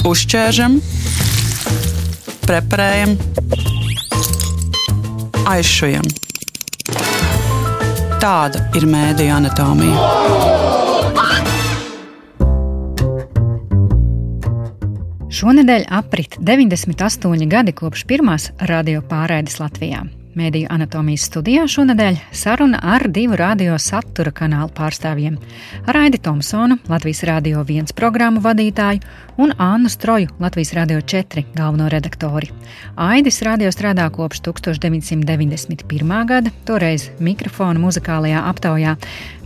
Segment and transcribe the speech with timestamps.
[0.00, 0.78] Uzķēršam,
[2.46, 3.10] preparējam,
[5.50, 6.06] aizšujam.
[8.22, 10.06] Tāda ir mēdija anatomija.
[15.40, 20.06] Šonadēļ aprit 98 gadi kopš pirmās radio pārraides Latvijā.
[20.40, 25.36] Mēdīju anatomijas studijā šonadēļ saruna ar divu radio satura kanālu pārstāvjiem-
[25.96, 29.02] Raidi Thompsonu, Latvijas Rādio 1 programmu vadītāju
[29.36, 32.48] un Annu Stroju, Latvijas Rādio 4 galveno redaktori.
[32.96, 36.24] Aidis radio strādā kopš 1991.
[36.26, 38.96] gada, toreiz mikrofona muzikālajā aptaujā,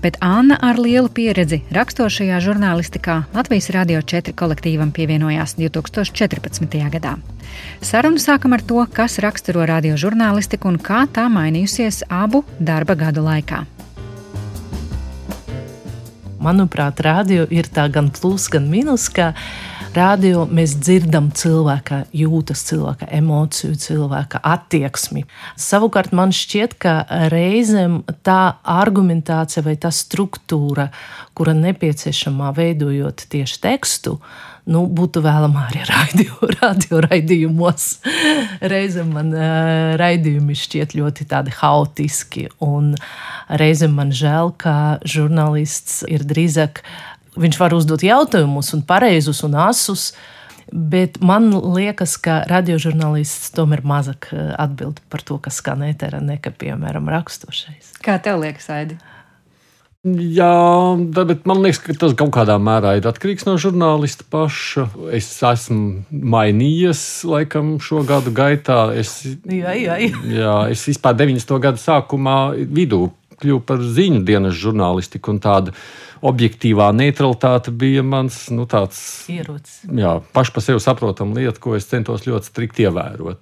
[0.00, 6.90] bet Anna ar lielu pieredzi rakstošajā žurnālistikā Latvijas Rādio 4 kolektīvam pievienojās 2014.
[6.90, 7.18] gadā.
[7.84, 13.64] Sarunu sākam ar to, kas raksturo radiožurnālistiku un kā tā mainījusies abu darba gadu laikā.
[16.44, 19.08] Manuprāt, radio ir tā gan plus, gan minus.
[19.94, 25.22] Radio mēs dzirdam cilvēka jūtas, cilvēka emociju, cilvēka attieksmi.
[25.60, 26.94] Savukārt man šķiet, ka
[27.30, 30.88] reizēm tā argumentācija vai tā struktūra,
[31.38, 34.18] kura nepieciešama veidojot tieši tekstu,
[34.70, 37.88] nu, būtu vēlama arī radio, radio raidījumos.
[38.64, 41.28] Reizēm man uh, raidījumi šķiet ļoti
[41.60, 42.94] haotiski, un
[43.48, 46.84] reizēm man žēl, ka žurnālists ir drīzāk
[47.34, 50.12] Viņš var uzdot jautājumus, un pareizus un asus.
[50.74, 56.54] Bet man liekas, ka radiožurnālists tomēr mazāk eh, atbild par to, kas skan ēterā, nekā,
[56.58, 57.98] piemēram, rakstušais.
[58.02, 58.96] Kā tev liekas, Aidi?
[60.04, 60.52] Jā,
[61.16, 64.90] bet man liekas, ka tas kaut kādā mērā ir atkarīgs no žurnālista paša.
[65.16, 68.90] Es esmu mainījies laikam šo gadu gaitā.
[69.00, 70.24] Es, jā, jā, jā.
[70.28, 71.56] jā, es vispār 90.
[71.64, 72.38] gadu sākumā
[72.68, 73.06] vidū
[73.40, 75.74] kļuvu par ziņu dienas žurnālistiku un tādu
[76.24, 78.98] objektīvā neutralitāte bija mans nu, tāds
[79.32, 79.82] ierocis.
[79.88, 83.40] Jā, paši par sevi saprotama lieta, ko es centos ļoti strikti ievērot.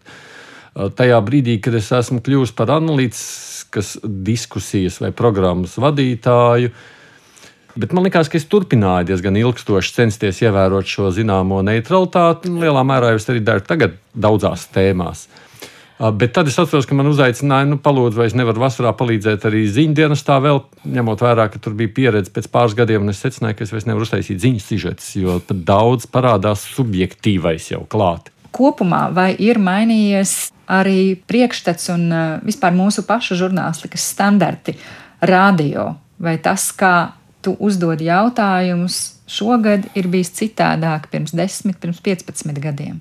[0.73, 6.73] Tajā brīdī, kad es esmu kļuvis par analītiskas diskusijas vai programmas vadītāju,
[7.73, 12.51] Bet man liekas, ka es turpināju diezgan ilgstoši censties ievērot šo zināmo neutralitāti.
[12.53, 15.23] Lielā mērā jau es arī daru tagad daudzās tēmās.
[15.25, 15.53] Uh,
[16.11, 19.61] Bet tad es atceros, ka man uzaicināja, nu, palūdzu, vai es nevaru vasarā palīdzēt arī
[19.71, 20.59] ziņu dienestā, vēl
[20.97, 23.87] ņemot vērā, ka tur bija pieredze pēc pāris gadiem, un es secināju, ka es vairs
[23.87, 28.33] nevaru uztaisīt ziņu sižetus, jo daudz parādās subjektīvais jau klāt.
[28.53, 32.05] Kopumā vai ir mainījies arī priekšstats un
[32.45, 34.77] vispār mūsu pašu žurnālistikas standarti
[35.25, 42.61] radio, vai tas, kā tu uzdod jautājumus, šogad ir bijis citādāk pirms 10, pirms 15
[42.63, 43.01] gadiem?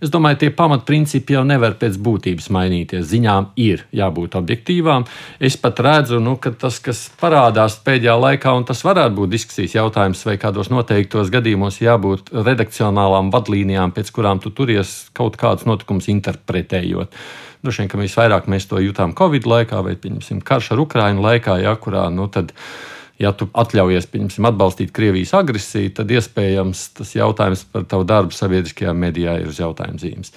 [0.00, 3.02] Es domāju, tie pamatprincipi jau nevar pēc būtības mainīties.
[3.10, 5.04] Ziņām ir jābūt objektīvām.
[5.36, 9.76] Es pat redzu, nu, ka tas, kas parādās pēdējā laikā, un tas varētu būt diskusijas
[9.76, 16.08] jautājums, vai kādos noteiktos gadījumos jābūt redakcionālām vadlīnijām, pēc kurām tu turies kaut kādus notikumus
[16.08, 17.20] interpretējot.
[17.60, 21.58] Droši vien, ka visvairāk mēs to jutām Covid laikā, vai, pieņemsim, karš ar Ukrainu laikā,
[21.60, 22.54] ja, kurā, nu, tad,
[23.20, 28.96] ja tu atļaujies pieņemsim, atbalstīt Krievijas agresiju, tad iespējams tas jautājums par tavu darbu sabiedriskajā
[28.96, 30.34] medijā ir uz jautājuma zīmes.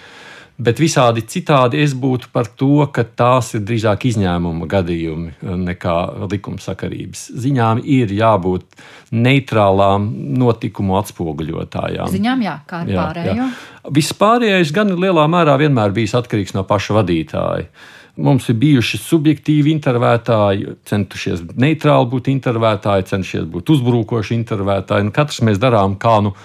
[0.54, 5.96] Bet visādi citādi es būtu par to, ka tās ir drīzāk izņēmuma gadījumi nekā
[6.30, 7.24] likumsakarības.
[7.42, 8.78] Ziņām ir jābūt
[9.18, 10.06] neitrālām
[10.38, 12.12] notikumu atspoguļotājām.
[12.14, 13.50] Ziņām, jā, kā ar pārējo.
[13.98, 17.66] Viss pārējais gan lielā mērā vienmēr bijis atkarīgs no paša vadītāja.
[18.14, 25.08] Mums ir bijuši subjektīvi intervētāji, centušies neitrāli būt intervētāji, cenšies būt uzbrukoši intervētāji.
[25.08, 26.36] Nu, katrs mēs darām kā nu,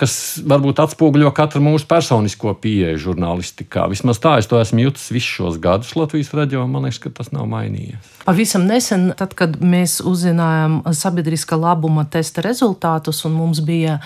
[0.00, 0.14] kas
[0.48, 3.86] varbūt atspoguļo katru mūsu personisko pieeju žurnālistikā.
[3.88, 6.68] Vismaz tā es to esmu jutis visus šos gadus Latvijas raidījumā.
[6.68, 8.12] Man liekas, ka tas nav mainījies.
[8.26, 13.96] Pavisam nesen, tad, kad mēs uzzinājām sabiedriskā labuma testa rezultātus, un mums bija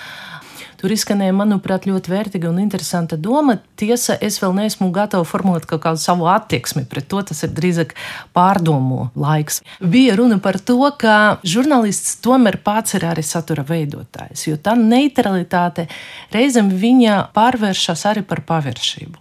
[0.85, 3.55] Tur izskanēja, manuprāt, ļoti vērtīga un interesanta doma.
[3.81, 7.23] Tiesa, es vēl neesmu gatava formulēt kaut kādu savu attieksmi pret to.
[7.25, 7.95] Tas ir drīzāk
[8.37, 9.63] pārdomu laiks.
[9.81, 15.87] Bija runa par to, ka žurnālists tomēr pats ir arī satura veidotājs, jo tā neutralitāte
[16.37, 19.17] reizēm viņa pārvēršas arī par paviršību.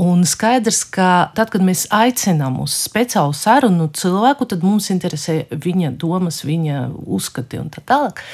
[0.00, 5.98] Un skaidrs, ka tad, kad mēs aicinām uz speciālu sarunu cilvēku, tad mums interesē viņa
[6.00, 8.24] domas, viņa uzskati un tā tālāk.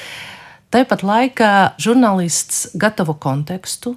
[0.69, 1.51] Tāpat laikā
[1.81, 3.95] žurnālists gatavo kontekstu,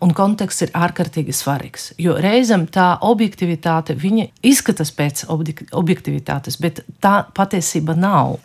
[0.00, 1.90] un konteksts ir ārkārtīgi svarīgs.
[2.00, 3.96] Jo reizēm tā objektivitāte
[4.42, 8.38] izskatās pēc objektivitātes, bet tā patiesība nav.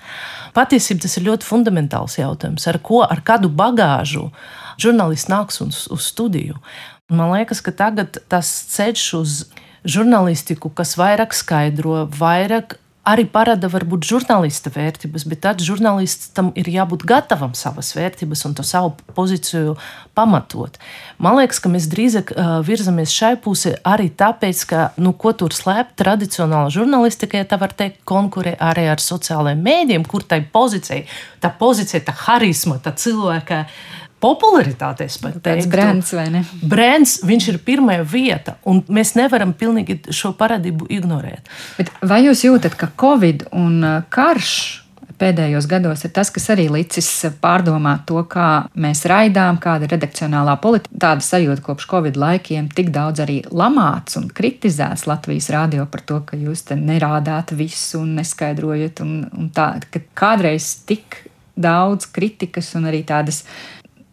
[0.55, 4.27] Patiesībā tas ir ļoti fundamentāls jautājums, ar ko, ar kādu bagāžu
[4.79, 6.59] žurnālists nāks uz, uz studiju.
[7.09, 9.39] Man liekas, ka tagad tas ceļš uz
[9.87, 12.75] žurnālistiku, kas vairāk skaidro, vairāk
[13.07, 18.65] arī parāda varbūt žurnālista vērtības, bet tad žurnālistam ir jābūt gatavam savas vērtības un to
[18.67, 19.75] savu pozīciju
[20.17, 20.77] pamatot.
[21.17, 25.55] Man liekas, ka mēs drīzāk uh, virzamies šai pusē arī tāpēc, ka, nu, ko tur
[25.55, 31.07] slēpt tradicionāla žurnālistika, ja tā var teikt, konkurē arī ar sociālajiem mēdiem, kur tai pozīcija,
[31.43, 33.63] tā pozīcija, tā harisma, tā cilvēka
[34.21, 35.71] popularitāte, es pat teiktu.
[35.73, 36.43] Brands, vai ne?
[36.61, 41.49] Brands, viņš ir pirmā vieta, un mēs nevaram pilnīgi šo parādību ignorēt.
[41.79, 44.59] Bet vai jūs jūtat, ka Covid un uh, karš
[45.19, 47.07] pēdējos gados ir tas, kas arī licis
[47.43, 48.47] pārdomāt to, kā
[48.79, 50.95] mēs raidām, kāda ir redakcionālā politika.
[51.07, 56.21] Tāda sajūta kopš Covid laikiem tik daudz arī lamāts un kritizēts Latvijas rādio par to,
[56.27, 59.73] ka jūs te nerādāt visu un neskaidrojat, un, un tā,
[60.17, 61.23] kādreiz tik
[61.59, 63.43] daudz kritikas un arī tādas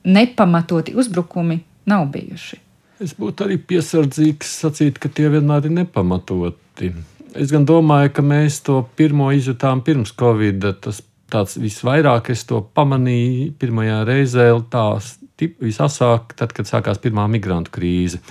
[0.06, 1.58] nepamatoti uzbrukumi
[1.90, 2.60] nav bijuši.
[3.02, 6.94] Es būtu arī piesardzīgs sacīt, ka tie vienmēr ir nepamatoti.
[7.36, 10.64] Es gan domāju, ka mēs to pirmo izjutām pirms Covid.
[10.80, 17.74] Tas tāds visvairāk es to pamanīju pirmajā reizē, tās visasāk, tad, kad sākās pirmā migrantu
[17.74, 18.22] krīze.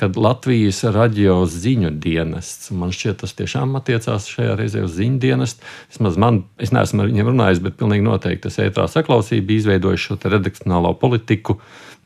[0.00, 5.66] Kad Latvijas radio ziņu dienests, man šķiet, tas tiešām attiecās šajā reizē uz ziņu dienestu.
[5.90, 10.06] Vismaz man, es neesmu ar viņiem runājis, bet pilnīgi noteikti tas ētrā saklausīja, bija izveidojis
[10.06, 11.58] šo redakcionālo politiku.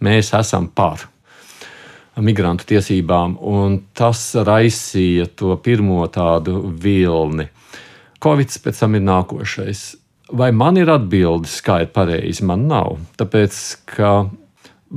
[0.02, 1.06] Mēs esam par
[2.18, 7.46] migrantu tiesībām, un tas raisīja to pirmo tādu vilni.
[8.18, 9.88] Covid pēc tam ir nākošais.
[10.34, 12.42] Vai man ir atbildes, kā ir pareizi?
[12.42, 12.96] Man nav.
[13.22, 13.60] Tāpēc,
[13.94, 14.14] ka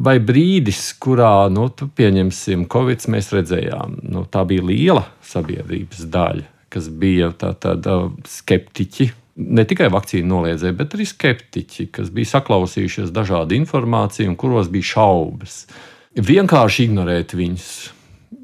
[0.05, 6.89] vai brīdis, kurā, nu, pieņemsim, Covid, mēs redzējām, nu, tā bija liela sabiedrības daļa, kas
[6.89, 7.99] bija tā, tāda
[8.29, 9.11] skeptiķi.
[9.37, 14.95] Ne tikai vakcīnu noliedzēji, bet arī skeptiķi, kas bija saklausījušies dažādu informāciju un kuros bija
[14.95, 15.59] šaubas.
[15.67, 15.83] Uh,
[16.17, 17.69] vienkārši ignorēt viņus.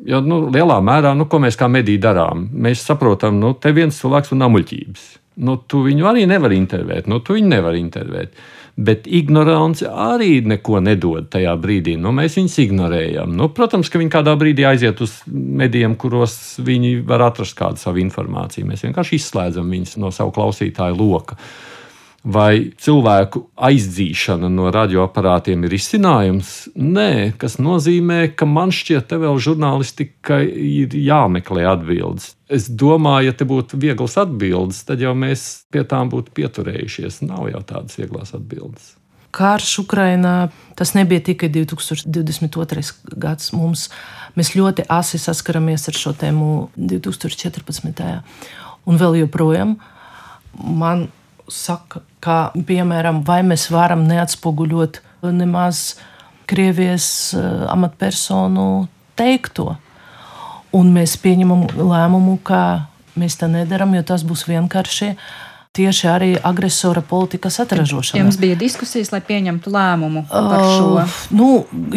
[0.07, 3.71] Jo nu, lielā mērā, nu, ko mēs kā mediji darām, mēs saprotam, ka nu, te
[3.75, 5.05] viens cilvēks un amuļķības.
[5.43, 8.35] Nu, tu viņu arī nevari intervēt, nu, tu viņu nevari intervēt.
[8.73, 11.93] Bet ignorance arī neko nedod tajā brīdī.
[12.01, 13.35] Nu, mēs viņus ignorējam.
[13.37, 18.01] Nu, protams, ka viņi kādā brīdī aiziet uz medijiem, kuros viņi var atrast kādu savu
[18.01, 18.65] informāciju.
[18.71, 21.37] Mēs vienkārši izslēdzam viņus no savu klausītāju loka.
[22.23, 26.51] Vai cilvēku aizdzīšana no radioaparātiem ir izcinājums?
[26.79, 32.29] Nē, kas nozīmē, ka man šķiet, te vēl žurnālistika ir jāmeklē atbildes.
[32.47, 37.25] Es domāju, ja te būtu vieglas atbildes, tad jau mēs pie tām būtu pieturējušies.
[37.27, 38.93] Nav jau tādas vieglas atbildes.
[39.35, 40.35] Karš Ukrainā
[40.79, 42.85] tas nebija tikai 2022.
[43.19, 43.51] gads.
[43.51, 43.89] Mums,
[44.39, 48.07] mēs ļoti asi saskaramies ar šo tēmu 2014.
[48.87, 49.75] un vēl joprojām.
[50.53, 51.07] Man
[51.51, 52.37] saka, ka,
[52.67, 55.93] piemēram, vai mēs varam neatspoguļot nemaz
[56.49, 58.87] Krievijas eh, amatpersonu
[59.19, 59.73] teikto.
[60.73, 62.89] Un mēs pieņemam lēmumu, ka
[63.19, 65.13] mēs tā nedaram, jo tas būs vienkārši
[65.73, 68.21] tieši arī agresora politikas atražošana.
[68.21, 70.89] Jums bija diskusijas, lai pieņemtu lēmumu par šo?
[71.01, 71.47] Uh, nu,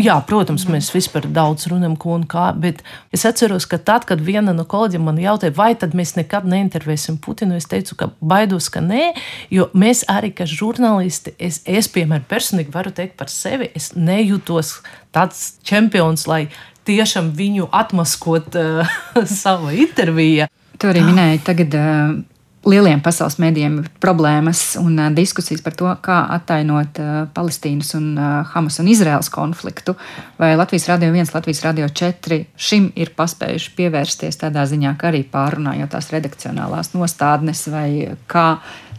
[0.00, 2.80] jā, protams, mēs vispār daudz runājam, ko un kā, bet
[3.12, 7.18] es atceros, ka tad, kad viena no kolēģiem man jautāja, vai tad mēs nekad neintervēsim
[7.20, 9.10] Putinu, es teicu, ka baidos, ka nē,
[9.52, 14.78] jo mēs arī, kā žurnālisti, es, es piemēram, personīgi varu teikt par sevi, es nejūtos
[15.12, 16.46] tāds čempions, lai
[16.88, 18.96] tiešām viņu atmaskot uh,
[19.42, 20.48] savu interviju.
[20.80, 21.76] Tu arī minēji tagad.
[21.76, 22.16] Uh,
[22.66, 26.98] lieliem pasaules mēdījiem ir problēmas un diskusijas par to, kā attainot
[27.34, 28.12] Palestīnas un
[28.52, 29.96] Hamas un Izraels konfliktu.
[30.40, 35.22] Vai Latvijas Rādio 1, Latvijas Rādio 4 šim ir paspējuši pievērsties tādā ziņā, ka arī
[35.30, 37.90] pārunājot tās redakcionālās nostādnes vai
[38.30, 38.48] kā.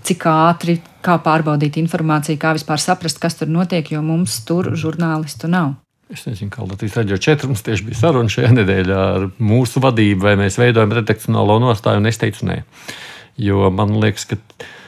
[0.07, 5.49] Cik ātri, kā pārbaudīt informāciju, kā vispār saprast, kas tur notiek, jo mums tur žurnālistu
[5.51, 5.73] nav.
[6.13, 10.23] Es nezinu, kā Latvijas Rādio 4 mums tieši bija saruna šajā nedēļā ar mūsu vadību,
[10.23, 12.61] vai mēs veidojam redakcionālo nostāju, un es teicu, nē.
[13.37, 14.39] Jo man liekas, ka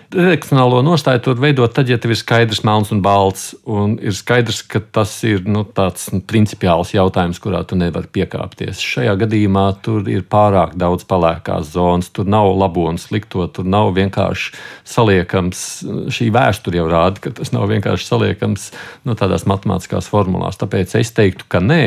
[0.09, 3.51] redakcionālo nostāju tur veidot tad, ja tev ir skaidrs, melns un balts.
[3.69, 8.81] Un ir skaidrs, ka tas ir nu, tāds nu, principiāls jautājums, kurā tu nevari piekāpties.
[8.81, 13.93] Šajā gadījumā tur ir pārāk daudz palēkās zonas, tur nav labo un slikto, tur nav
[13.97, 14.55] vienkārši
[14.95, 15.65] saliekams.
[16.15, 18.71] Šī vēsture jau rāda, ka tas nav vienkārši saliekams
[19.05, 20.57] nu, tādās matemātiskās formulās.
[20.61, 21.83] Tāpēc es teiktu, ka nē.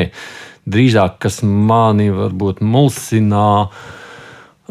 [0.62, 3.66] Drīzāk, kas mani varbūt mulsināja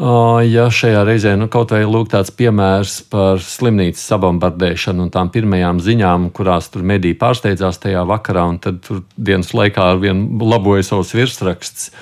[0.00, 5.82] Ja šajā reizē nu, kaut vai lūk tāds piemērs par slimnīcas sabombardēšanu un tām pirmajām
[5.84, 10.88] ziņām, kurās tur mediji pārsteidzās tajā vakarā, un tad tur dienas laikā ar vienu laboja
[10.88, 11.92] savus virsrakstus.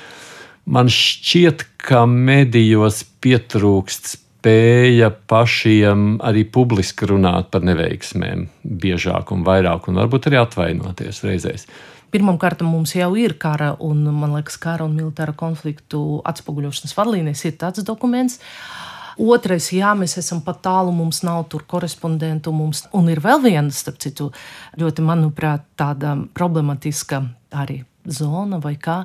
[0.71, 9.91] Man šķiet, ka medijos pietrūkst spēja pašiem arī publiski runāt par neveiksmēm, biežāk un vairāk,
[9.91, 11.67] un varbūt arī atvainoties reizēs.
[12.11, 17.59] Pirmkārt, mums jau ir kara un, man liekas, kara un militāra konfliktu atspoguļošanas vadlīnijas, ir
[17.61, 18.41] tāds dokuments.
[19.21, 22.55] Otrais, jā, mēs esam pat tālu, mums nav tur korespondentu.
[22.57, 24.31] Mums, un ir vēl viena, starp citu,
[24.81, 27.25] ļoti, manuprāt, tāda problematiska
[27.61, 29.05] arī zona vai kā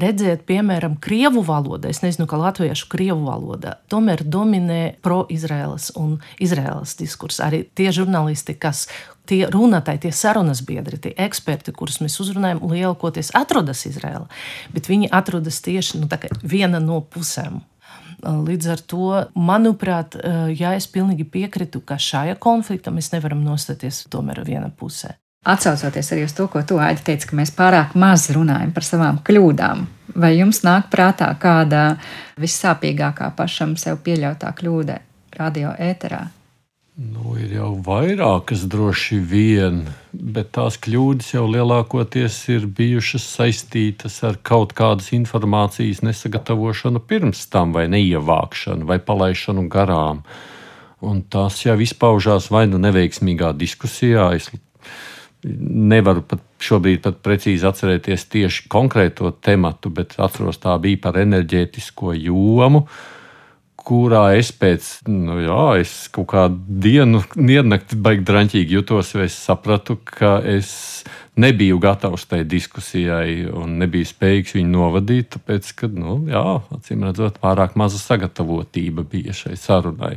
[0.00, 6.96] redzēt, piemēram, krievu valodā, es nezinu, kā latviešu krievu valodā, tomēr dominē pro-izraēlas un izraēlas
[6.98, 7.38] diskurs.
[7.44, 8.88] Arī tie žurnālisti, kas
[9.30, 14.26] tie runātāji, tie sarunas biedri, tie eksperti, kurus mēs uzrunājam, lielākoties atrodas Izraēlā,
[14.74, 16.10] bet viņi atrodas tieši nu,
[16.42, 17.62] viena no pusēm.
[18.24, 20.16] Līdz ar to, manuprāt,
[20.56, 25.14] jā, es pilnīgi piekrītu, ka šajā konfliktā mēs nevaram nostāties tomēr vienā pusē.
[25.44, 29.18] Atcaucoties arī uz to, ko tu Aidi teici, ka mēs pārāk maz runājam par savām
[29.26, 29.82] kļūdām,
[30.16, 31.98] vai jums nāk prātā kāda
[32.40, 34.96] vissāpīgākā pašam sev pieļautā kļūda
[35.36, 36.22] radio ēterā?
[36.94, 39.80] Nu, ir jau vairākas, droši vien,
[40.14, 47.74] bet tās kļūdas jau lielākoties ir bijušas saistītas ar kaut kādas informācijas nesagatavošanu pirms tam,
[47.74, 50.22] vai neievākšanu, vai palaišanu garām.
[51.02, 54.30] Un tas jau izpaužās vai nu neveiksmīgā diskusijā.
[54.38, 54.52] Es
[55.44, 62.16] nevaru pat šobrīd pat precīzi atcerēties tieši konkrēto tematu, bet atceros, tā bija par enerģētisko
[62.16, 62.86] jomu.
[63.84, 69.36] Kurā es pēc, nu jā, es kaut kādu dienu, diennakti baigi drāmīgi jutos, jo es
[69.36, 71.04] sapratu, ka es
[71.36, 76.44] nebiju gatavs tai diskusijai un nebiju spējīgs viņu novadīt, tāpēc, ka, nu, jā,
[76.78, 80.14] acīm redzot, pārāk maza sagatavotība bija šai sarunai.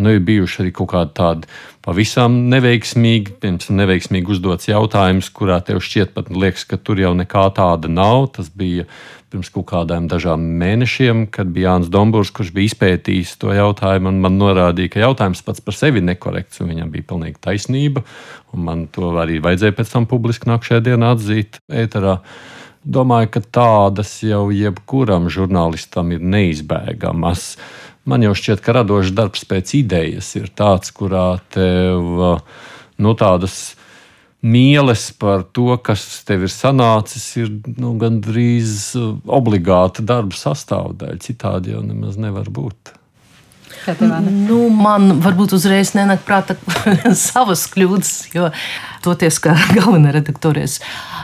[0.00, 1.50] Nu, ir bijuši arī kaut kādi tādi
[1.84, 7.44] pavisam neveiksmīgi, piemēram, neveiksmīgi uzdots jautājums, kurā tev šķiet, pat liekas, ka tur jau nekā
[7.56, 8.30] tāda nav.
[8.36, 8.86] Tas bija
[9.34, 14.20] pirms kaut kādiem dažām mēnešiem, kad bija Jānis Dombūrs, kurš bija izpētījis to jautājumu, un
[14.24, 18.04] man norādīja, ka jautājums pats par sevi ir nekorekts, un viņam bija pilnīgi taisnība.
[18.54, 22.20] Man to arī vajadzēja pēc tam publiski nākamajā dienā atzīt ēterā.
[22.84, 27.54] Domāju, ka tādas jau jebkuram žurnālistam ir neizbēgamas.
[28.04, 32.04] Man jau šķiet, ka radošs darbs pēc idejas ir tāds, kurā tev
[33.00, 33.74] nu, tādas
[34.44, 38.92] mīles par to, kas tev ir sanācis, ir nu, gandrīz
[39.24, 41.22] obligāta darba sastāvdaļa.
[41.24, 42.92] Citādi jau nemaz nevar būt.
[43.84, 46.56] Nu, man varbūt uzreiz nenāk prātā
[47.28, 48.48] savas kļūdas, jo
[49.04, 50.78] toties kā galvenā redaktore, es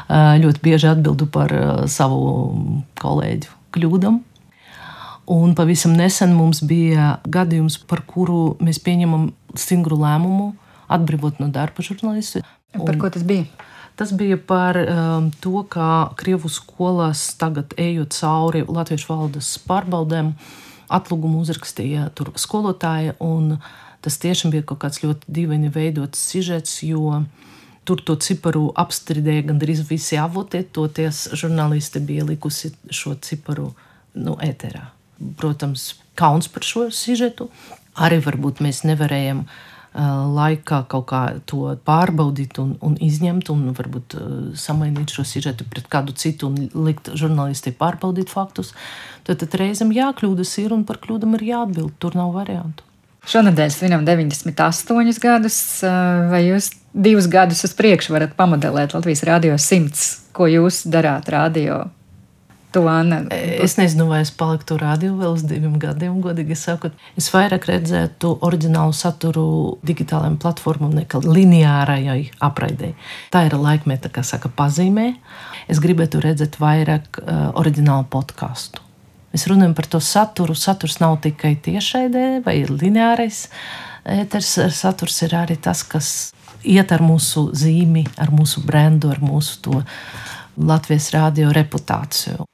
[0.08, 1.54] ļoti bieži atbildu par
[1.92, 2.20] savu
[3.00, 4.20] kolēģu kļūdām.
[5.30, 10.48] Un pavisam nesen mums bija gadījums, par kuru mēs pieņemam stingru lēmumu
[10.90, 12.42] atbrīvot no darba žurnālistu.
[12.74, 13.46] Par ko tas bija?
[13.94, 20.32] Tas bija par um, to, kā Krievijas skolās tagad ejot cauri latviešu valodas pārbaudēm,
[20.90, 23.14] atlūgumu uzrakstīja skolotāja.
[24.02, 27.20] Tas tiešām bija kaut kāds ļoti dīvaini veidots sižets, jo
[27.86, 30.64] tur to ciparu apstrīdēja gandrīz visi avoti.
[30.64, 33.74] Toties žurnālisti bija likusi šo ciparu
[34.18, 34.88] nu, ēterā
[35.40, 37.50] protams, kauns par šo sižetu.
[38.00, 39.44] Arī varbūt mēs nevarējam
[39.90, 44.14] laikā kaut kā to pārbaudīt un, un izņemt, un varbūt
[44.54, 48.70] samainīt šo sižetu pret kādu citu un likt žurnālistiem pārbaudīt faktus.
[49.26, 51.98] Tad, tad reizēm jākļūdas ir un par kļūdām ir jāatbild.
[51.98, 52.86] Tur nav variantu.
[53.30, 55.58] Šonadēļ svinam 98 gadus,
[56.30, 61.82] vai jūs divus gadus uz priekšu varat pamodelēt Latvijas Rādio 100, ko jūs darāt radio
[62.70, 66.94] Tu, Anna, es nezinu, vai es paliktu radio vēl uz diviem gadiem, godīgi sakot.
[67.18, 69.46] Es vairāk redzētu oriģinālu saturu
[69.86, 72.92] digitālajām platformām nekā lineārajai apraidei.
[73.34, 75.08] Tā ir laikmeta, kā saka, pazīmē.
[75.66, 78.84] Es gribētu redzēt vairāk uh, oriģinālu podkāstu.
[79.34, 80.54] Mēs runājam par to saturu.
[80.54, 83.48] Saturs nav tikai tiešraidē vai lineārais
[84.06, 84.52] ēters.
[84.78, 86.12] Saturs ir arī tas, kas
[86.62, 89.82] iet ar mūsu zīmi, ar mūsu brendu, ar mūsu to
[90.60, 92.49] Latvijas radio reputāciju.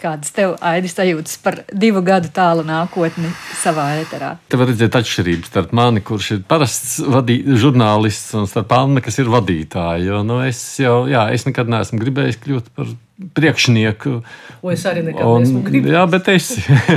[0.00, 3.28] Kādas tev aidis sajūtas par divu gadu tālu nākotni
[3.60, 4.30] savā ēterā?
[4.48, 9.20] Te var redzēt atšķirības starp mani, kurš ir parasts vadī, žurnālists, un starp Annu, kas
[9.20, 10.00] ir vadītāja.
[10.06, 12.88] Jo, nu, es jau, jā, es nekad neesmu gribējis kļūt par
[13.36, 14.16] priekšnieku.
[14.62, 15.96] O, es arī nekad un, neesmu gribējis.
[15.98, 16.50] Jā, bet es,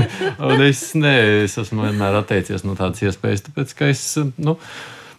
[0.71, 4.05] es, ne, es esmu vienmēr atteicies no tādas iespējas, tāpēc ka es.
[4.39, 4.55] Nu,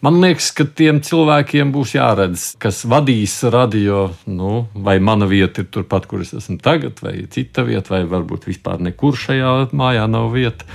[0.04, 5.70] Man liekas, ka tiem cilvēkiem būs jāredz, kas vadīs radio, nu, vai mana vieta ir
[5.72, 10.28] turpat, kur es esmu tagad, vai cita vieta, vai varbūt vispār nekur šajā mājā nav
[10.36, 10.68] vieta.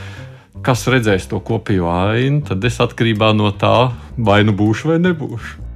[0.66, 5.69] Kas redzēs to kopējo ainu, tad es atkarībā no tā, vai nu būšu vai nebūšu.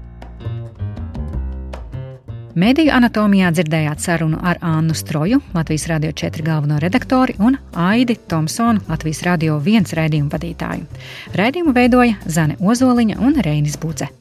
[2.53, 8.83] Mēdīju anatomijā dzirdējāt sarunu ar Annu Stroju, Latvijas Rādio 4 galveno redaktori un Aidi Thompsonu,
[8.85, 10.85] Latvijas Rādio 1 raidījumu vadītāju.
[11.33, 14.11] Raidījumu veidoja Zane Ozoliņa un Reinis Budze.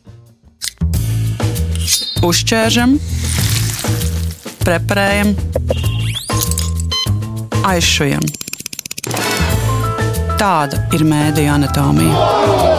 [2.24, 2.96] Uzķēršam,
[4.64, 5.34] preparējam,
[7.68, 8.24] aizšujam.
[10.40, 12.71] Tāda ir mēdīņa anatomija.